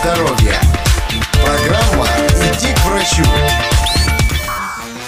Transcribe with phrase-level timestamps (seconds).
[0.00, 0.60] здоровья.
[1.44, 3.22] Программа «Иди к врачу».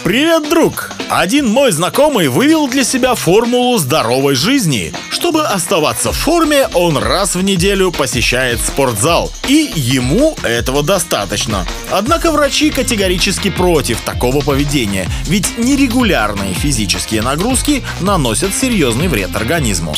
[0.05, 0.93] Привет, друг!
[1.09, 4.93] Один мой знакомый вывел для себя формулу здоровой жизни.
[5.11, 9.33] Чтобы оставаться в форме, он раз в неделю посещает спортзал.
[9.49, 11.67] И ему этого достаточно.
[11.91, 19.95] Однако врачи категорически против такого поведения, ведь нерегулярные физические нагрузки наносят серьезный вред организму.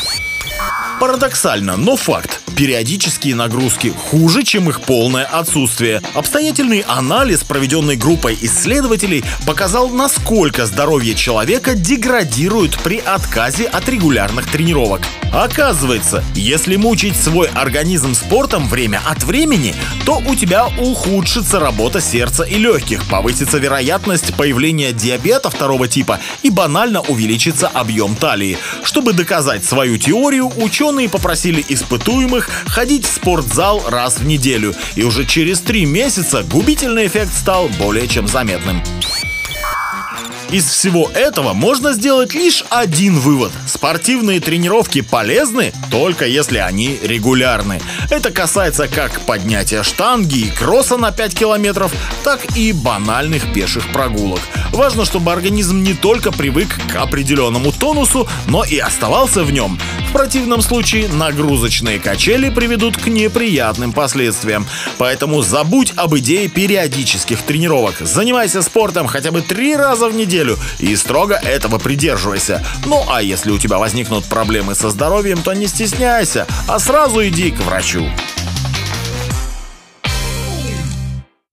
[1.00, 2.40] Парадоксально, но факт.
[2.56, 6.02] Периодические нагрузки хуже, чем их полное отсутствие.
[6.14, 15.02] Обстоятельный анализ, проведенный группой исследователей, показал, насколько здоровье человека деградирует при отказе от регулярных тренировок.
[15.32, 19.74] Оказывается, если мучить свой организм спортом время от времени,
[20.04, 26.50] то у тебя ухудшится работа сердца и легких, повысится вероятность появления диабета второго типа и
[26.50, 28.58] банально увеличится объем талии.
[28.82, 30.50] Чтобы доказать свою теорию,
[30.88, 37.06] ученые попросили испытуемых ходить в спортзал раз в неделю, и уже через три месяца губительный
[37.06, 38.82] эффект стал более чем заметным.
[40.50, 43.52] Из всего этого можно сделать лишь один вывод.
[43.66, 47.82] Спортивные тренировки полезны, только если они регулярны.
[48.08, 51.92] Это касается как поднятия штанги и кросса на 5 километров,
[52.24, 54.40] так и банальных пеших прогулок.
[54.72, 59.78] Важно, чтобы организм не только привык к определенному тонусу, но и оставался в нем.
[60.08, 64.66] В противном случае нагрузочные качели приведут к неприятным последствиям.
[64.96, 67.96] Поэтому забудь об идее периодических тренировок.
[68.00, 72.64] Занимайся спортом хотя бы три раза в неделю и строго этого придерживайся.
[72.86, 77.50] Ну а если у тебя возникнут проблемы со здоровьем, то не стесняйся, а сразу иди
[77.50, 78.10] к врачу.